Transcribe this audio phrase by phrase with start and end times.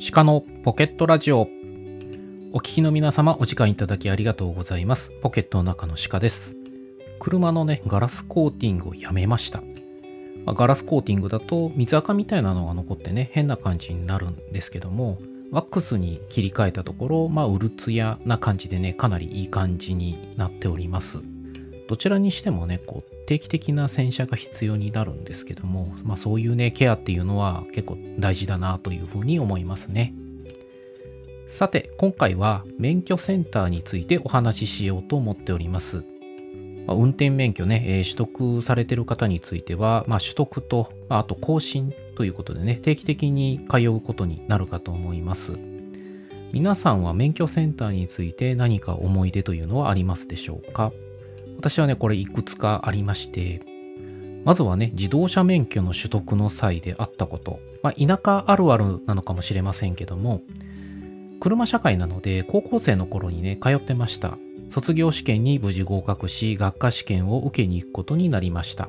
[0.00, 1.48] 鹿のポケットラジオ。
[2.52, 5.10] お聞きの皆様お時間いただきありがとうございます。
[5.22, 6.56] ポケットの中の鹿です。
[7.18, 9.60] 車のねガラスコーティングをやめました。
[10.46, 15.18] ガラスコーティングだと水垢みたいなのが残ってね変な感じになるんですけども
[15.50, 21.24] ワックスに切り替えたところまあうるつやな感じでねかなりいい感じになっております。
[21.88, 30.14] どちらにしてもねこう定期的な洗車が必要になるんですけども、まあ、そういうねケアっていうのは結構大事だなというふうに思いますね。
[31.48, 36.04] さて今回は免許センターについてお話ししようと思っております。
[36.86, 45.58] ま、運転免許ね、え、取得されてる方については、まあ、取得と、ま、あと更新ということでね、定期的に通うことになるかと思います。
[46.52, 50.92] 皆さんは免許センターについて何か思い出というのはありますでしょうか？
[51.58, 53.60] 私はね、これいくつかありまして、
[54.44, 57.58] まずはね、自動車免許の取得の際であったこと。
[57.82, 60.42] まあ、田舎あるあるなのかもしれませんけども、
[61.40, 64.38] 車社会なので高校生の頃にね、通ってました。
[64.70, 68.88] 卒業試験に無事合格し、学科試験を受けに行くことになりました。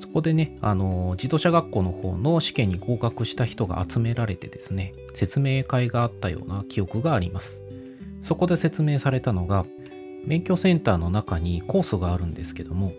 [0.00, 7.62] そこでね、あの、自動車学校の方の試験に合格した人が集められてですね、説明会があったような記憶があります。
[8.20, 9.64] そこで説明されたのが、
[10.26, 12.92] 免許センターの中にコースがあるんですけども、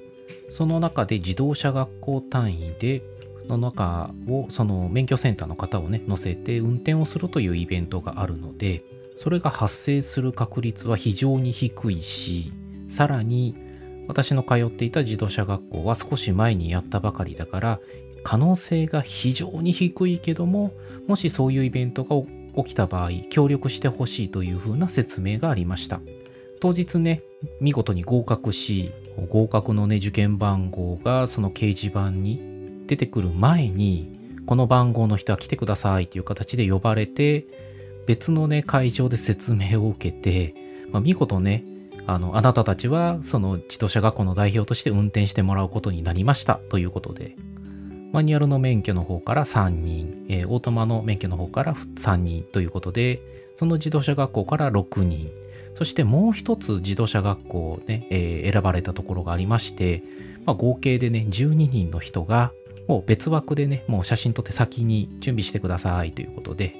[0.49, 3.03] その中で自動車学校単位で、
[3.47, 8.83] の中を、その免許センターの方をね、乗せて運転をするというイベントがあるので、
[9.17, 12.51] それが発生する確率は非常に低いし、
[12.89, 13.55] さらに
[14.07, 17.79] 私の通っていた自動車学校は少し前にやったばかりだから、
[18.23, 20.73] 可能性が非常に低いけども、
[21.07, 22.15] もしそういうイベントが
[22.63, 26.01] 起きた場合、協力してほしいというふうな説明がありました。
[26.59, 27.23] 当日ね、
[27.59, 28.91] 見事に合格し、
[29.29, 34.11] 合格のね、受験番号がその掲示板に出てくる前に、
[34.45, 37.47] この番号の人は来てくださいという形で呼ばれて、
[38.05, 40.53] 別のね、会場で説明を受けて、
[40.91, 41.63] まあ、見事ね、
[42.07, 47.35] あの、あなたたちは、その自動車学校の代表として運転してもらうことになりましたということで、
[48.15, 53.21] マニュアルの免許の方から3人、えー、オートマの免許の方から3人ということで、
[53.57, 55.29] その自動車学校から6人、
[55.73, 60.01] そしてもう一つ自動車学校ね、えー、選ばれたところがありまして、
[60.45, 62.53] まあ、合計でね、12人の人が、
[62.87, 66.73] もう別枠でね、もう写真撮って先に準備してくださいということで、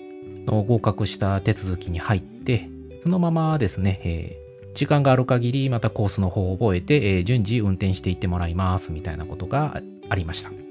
[0.45, 2.69] 合格した手続きに入って、
[3.03, 10.64] そのままですね、えー、時間がある限りまたコースの方を覚えて、えー、順次運転していってもらいますみたいなことがありました。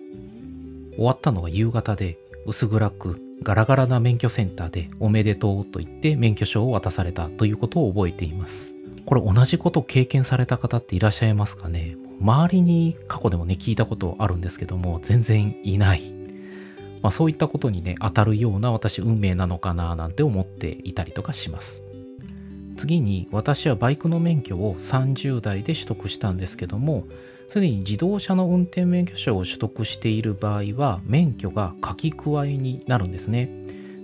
[0.96, 8.74] 終わったのは夕方で薄暗くガラガラな免許センターでおめでとうと言って免許証を渡されたということを覚えています。
[9.06, 11.96] これ同じことを経験された方っていらっしゃいますかね？
[12.20, 16.14] 周りに過去でもね聞いたことあるんですけども全然いない
[17.02, 21.84] まあ、そういったことにね、当たるような私運命なのかななんて思っていたりとかします。
[22.76, 27.04] 次に私はバイクの免許を30代で取得したんですけども、
[27.48, 33.50] すでに自動車の運転免許証を取得している場合は、免許が書き加えになるんですね。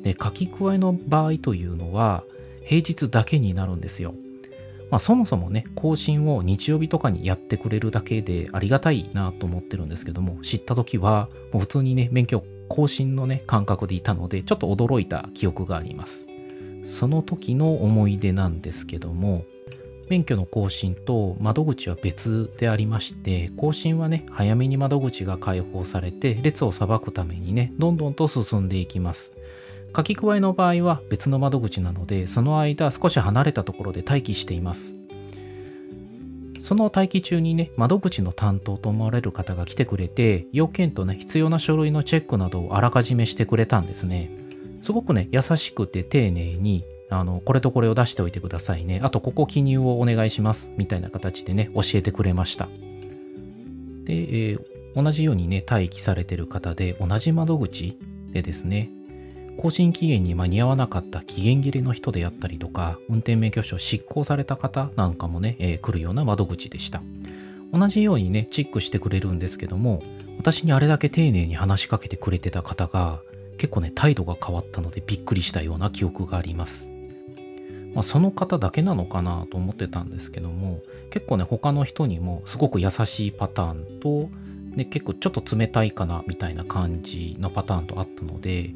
[0.02, 2.24] で、書き加えの場合というのは、
[2.64, 4.14] 平日だけになるんですよ。
[4.90, 16.28] まあ、そもそもね、更新を日曜日とかにやってくれるだけでありがたいなと思ってるんですけども、知った時は、もう普通にね、免許更新のね、感覚でいたので、ちょっと驚いた記憶があります。
[16.84, 19.44] その時の思い出なんですけども、
[20.10, 29.34] 免許の更新と窓口は別でありまして、更新はね、早めに窓口が開放されて、列をさばくためにね、どんどんと進んでいきます。
[29.94, 34.96] 書き加えの場合は別の窓口なので、その間少し離れたところで待機しています。
[36.60, 44.39] その待機中にね、窓口の担当と思われる方が来てくれて、要件とね、必要な書類のチェックなどをあらかじめしてくれたんですね。
[44.82, 49.00] すごくね、優しくて丁寧に、あの、これとこれを出しておいてくださいね。
[49.02, 50.72] あと、ここ記入をお願いします。
[50.76, 52.68] みたいな形でね、教えてくれました。
[54.04, 54.14] で、
[54.52, 57.98] えー、同じようにね、待機されてる方で、同じ窓口
[58.32, 58.90] でですね、
[59.56, 67.02] 更新期限に間に合わなかった期限切れの人であったりとか、運転免許証執行された方なんかもね、えー、来るような窓口でした。
[67.72, 70.02] 同じようにね、チェックしてくれるんですけども、
[70.38, 73.20] 私にあれだけ丁寧に話しかけてくれてた方が、
[73.60, 76.90] 結構ね、態度が変わったのでびっくりしたような記憶があります。
[77.94, 80.80] まあ、その方だけなのかなと思ってたんですけども、
[81.10, 84.30] 結構ね、他の人にもすごく優しいパターンと、
[84.74, 88.70] ね、結構ちょっと冷たいかなみたいな感じのパターンとあったので、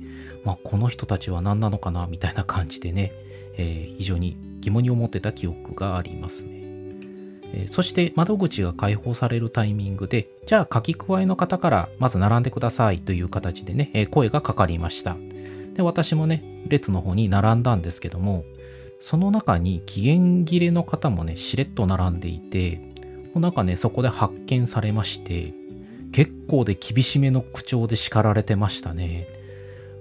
[0.44, 3.12] まあ、この人たちは何なのかなみたいな感じでね、
[3.56, 6.63] えー、非常に疑問に思ってた記憶がありますね。
[7.56, 15.16] え、そして窓口が開放されるタイミングで、じゃあ書き加えの方からまず並んでくださいという形でね、え、声がかかりました。
[15.74, 18.44] で、私もね、列の方に並んだんですけども、
[19.00, 22.80] その中に期限切れの方もね、しれっと並んでいて、
[23.34, 25.52] なんかね、そこで発見されまして、
[26.12, 29.26] 結構で厳しめの口調で叱られてましたね。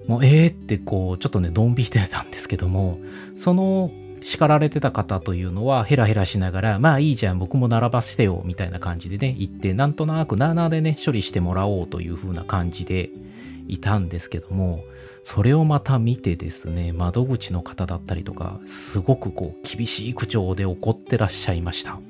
[0.06, 2.98] もう、えーってこう、ちょっとね、ドン引いてたんですけども、
[3.36, 3.90] その
[4.24, 13.10] 叱られてた方というのはヘラヘラしながら、まあいいじゃん、僕も並ばせてよ、みたいな感じでね、言って、なんとなくなーなーでね、処理してもらおうという風な感じで
[13.68, 14.82] いたんですけども、
[15.24, 22.00] それをまた見てですね、窓口の方だったりとか、すごくこう、厳しい口調で怒ってらっしゃいました。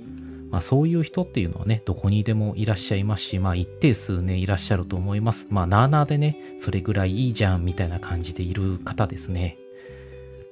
[0.53, 5.49] まあそういう人っていうのはね、どこにでもいらっしゃいますし、まあ一定数ね、いらっしゃると思います。
[5.51, 9.59] まあなーなーでね、それぐらいいいじゃん、みたいな感じでいる方ですね。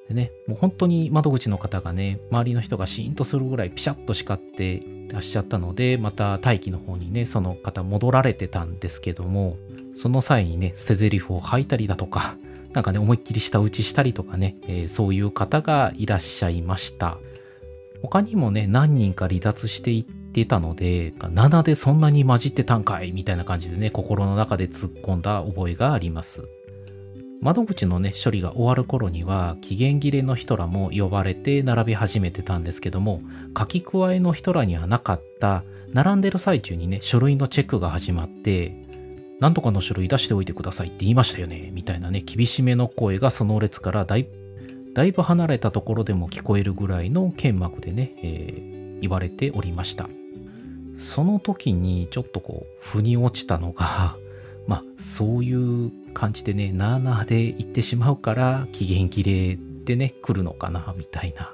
[0.08, 9.56] でね、もう本当に窓口の方がね、周りの人がシーンとするぐらいピシャッと叱ってらっしゃったので、また待機の方にね、その方戻られてたんですけども、
[9.94, 12.36] その際にね、捨て台詞を吐いたりだとか、
[12.72, 17.18] なんかね、思いっきり舌打ちしたりとかね、えー、そういう方がいらっしゃいました。
[18.00, 26.48] 他にもね、何人か離脱していってたので、7でそんなに混じってたんかいみたいな感じでね、心の中で突っ込んだ覚えがあります。
[27.42, 33.20] 窓口のね、処理が終わる頃には、期限切れの人らも呼ばれて並び始めてたんですけども、
[33.58, 38.72] 書き加えの人らにはなかった、並んでる最中にね、書類のチェックが始まって、
[39.40, 44.28] なんとかの書類出しておいてくださいって言いましたよね、みたいなね、厳しめの声がその列からだい
[44.94, 50.08] だいぶ離れたところでも聞こえるぐらいの剣幕でね、えー、言われておりました。
[50.98, 54.16] その時にちょっとこう、腑に落ちたのが、
[54.68, 61.52] まあ、そういう感じでね、なーなーで言ってしまうから、期限切れでね、来るのかな、みたいな。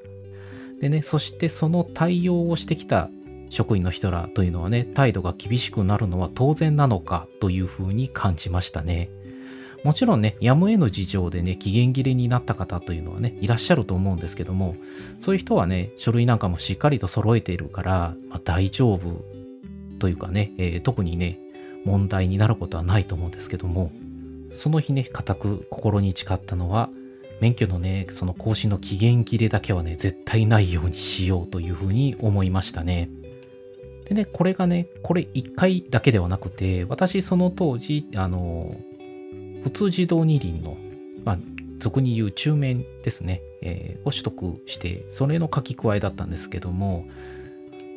[0.80, 3.10] でね、そしてその対応をしてきた
[3.50, 9.10] 職員の人らというのはね、態度が厳しくなるのは当然なのかというふうに感じましたね。
[9.84, 14.76] もちろんね、やむへの事情でね、期限切れになった方というのはね、いらっしゃると思うんですけども、
[15.20, 19.24] そういう人はね、書類なんかもしっかりと揃えているから、まあ、大丈夫
[19.98, 21.38] というかね、えー、特にね、
[21.84, 23.92] 問題になることはないと思うんですけども、
[24.52, 26.90] その日ね、固く心に誓ったのは、
[27.40, 33.10] 免許のね、その更新の期限切れだけはね、絶対ないようにしようというふうに思いましたね。
[34.06, 38.76] でね、これがね、これ1回だけではなくて、私その当時、あの、
[39.62, 40.76] 普通自動二輪の、
[41.24, 41.38] まあ、
[41.78, 47.06] 俗に言う中面ですね、えー、を取得して、それの書き加えだったんですけども、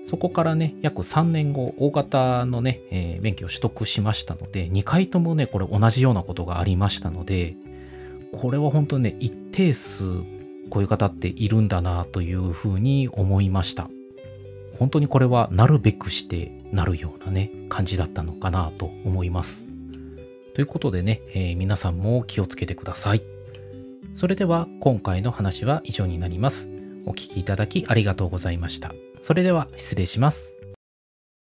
[0.06, 7.56] そこからね、約3年後、大型のね、えー、免許を取得しましたので、2回ともね、これ同じようなことがありましたので、
[8.34, 10.04] これは本当にね、一定数、
[10.70, 13.90] こういう方っているんだなというふうに思いました。
[14.78, 19.68] 本当にこれはなるべくしてなるようなね、感じだったのかなと思います。
[20.56, 23.22] ということでね、えー、皆さんも気をつけてください。
[24.16, 26.70] それでは今回の話は以上になります。
[27.06, 28.94] お聴きいただきありがとうございました。
[29.22, 30.61] それでは失礼します。